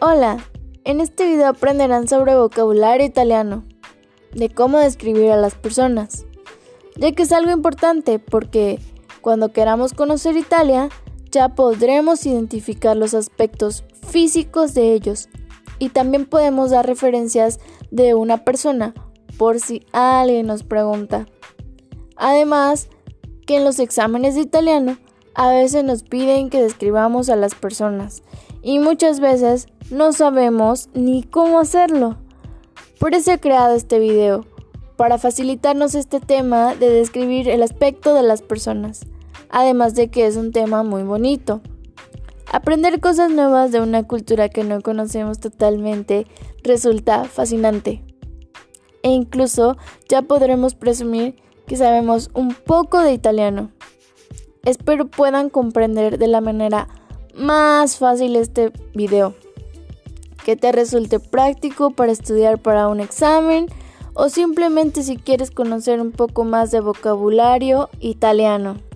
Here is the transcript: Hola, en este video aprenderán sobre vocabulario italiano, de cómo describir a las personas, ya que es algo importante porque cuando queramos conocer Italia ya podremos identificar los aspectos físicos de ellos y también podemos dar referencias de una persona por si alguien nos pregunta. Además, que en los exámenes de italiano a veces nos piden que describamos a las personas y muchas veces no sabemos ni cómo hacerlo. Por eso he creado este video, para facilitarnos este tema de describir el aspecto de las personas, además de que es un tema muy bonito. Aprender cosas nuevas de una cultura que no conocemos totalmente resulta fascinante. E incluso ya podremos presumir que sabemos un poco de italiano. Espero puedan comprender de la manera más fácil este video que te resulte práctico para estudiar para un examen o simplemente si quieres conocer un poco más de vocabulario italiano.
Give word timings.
Hola, 0.00 0.38
en 0.84 1.00
este 1.00 1.26
video 1.26 1.48
aprenderán 1.48 2.06
sobre 2.06 2.36
vocabulario 2.36 3.04
italiano, 3.04 3.64
de 4.32 4.48
cómo 4.48 4.78
describir 4.78 5.32
a 5.32 5.36
las 5.36 5.56
personas, 5.56 6.24
ya 6.94 7.10
que 7.10 7.24
es 7.24 7.32
algo 7.32 7.50
importante 7.50 8.20
porque 8.20 8.78
cuando 9.22 9.52
queramos 9.52 9.94
conocer 9.94 10.36
Italia 10.36 10.88
ya 11.32 11.48
podremos 11.48 12.24
identificar 12.26 12.96
los 12.96 13.12
aspectos 13.12 13.82
físicos 14.08 14.72
de 14.72 14.92
ellos 14.92 15.28
y 15.80 15.88
también 15.88 16.26
podemos 16.26 16.70
dar 16.70 16.86
referencias 16.86 17.58
de 17.90 18.14
una 18.14 18.44
persona 18.44 18.94
por 19.36 19.58
si 19.58 19.84
alguien 19.90 20.46
nos 20.46 20.62
pregunta. 20.62 21.26
Además, 22.14 22.88
que 23.48 23.56
en 23.56 23.64
los 23.64 23.80
exámenes 23.80 24.36
de 24.36 24.42
italiano 24.42 24.96
a 25.34 25.50
veces 25.50 25.82
nos 25.82 26.04
piden 26.04 26.50
que 26.50 26.62
describamos 26.62 27.30
a 27.30 27.36
las 27.36 27.56
personas 27.56 28.22
y 28.62 28.78
muchas 28.78 29.18
veces 29.18 29.66
no 29.90 30.12
sabemos 30.12 30.88
ni 30.94 31.22
cómo 31.22 31.58
hacerlo. 31.58 32.16
Por 32.98 33.14
eso 33.14 33.32
he 33.32 33.40
creado 33.40 33.74
este 33.74 33.98
video, 33.98 34.44
para 34.96 35.18
facilitarnos 35.18 35.94
este 35.94 36.20
tema 36.20 36.74
de 36.74 36.90
describir 36.90 37.48
el 37.48 37.62
aspecto 37.62 38.14
de 38.14 38.22
las 38.22 38.42
personas, 38.42 39.06
además 39.48 39.94
de 39.94 40.08
que 40.08 40.26
es 40.26 40.36
un 40.36 40.50
tema 40.52 40.82
muy 40.82 41.04
bonito. 41.04 41.60
Aprender 42.50 42.98
cosas 42.98 43.30
nuevas 43.30 43.70
de 43.72 43.80
una 43.80 44.02
cultura 44.02 44.48
que 44.48 44.64
no 44.64 44.80
conocemos 44.80 45.38
totalmente 45.38 46.26
resulta 46.64 47.24
fascinante. 47.24 48.02
E 49.02 49.10
incluso 49.10 49.76
ya 50.08 50.22
podremos 50.22 50.74
presumir 50.74 51.36
que 51.66 51.76
sabemos 51.76 52.30
un 52.34 52.52
poco 52.52 53.00
de 53.00 53.12
italiano. 53.12 53.70
Espero 54.64 55.06
puedan 55.06 55.50
comprender 55.50 56.18
de 56.18 56.26
la 56.26 56.40
manera 56.40 56.88
más 57.34 57.98
fácil 57.98 58.34
este 58.34 58.72
video 58.94 59.34
que 60.48 60.56
te 60.56 60.72
resulte 60.72 61.20
práctico 61.20 61.90
para 61.90 62.10
estudiar 62.10 62.56
para 62.56 62.88
un 62.88 63.00
examen 63.00 63.66
o 64.14 64.30
simplemente 64.30 65.02
si 65.02 65.18
quieres 65.18 65.50
conocer 65.50 66.00
un 66.00 66.10
poco 66.10 66.42
más 66.44 66.70
de 66.70 66.80
vocabulario 66.80 67.90
italiano. 68.00 68.87